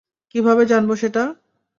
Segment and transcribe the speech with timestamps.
[0.35, 1.23] কীভাবে জানব সেটা?